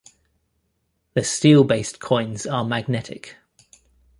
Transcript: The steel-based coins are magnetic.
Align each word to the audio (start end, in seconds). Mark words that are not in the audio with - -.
The 1.13 1.23
steel-based 1.23 1.99
coins 1.99 2.47
are 2.47 2.65
magnetic. 2.65 3.37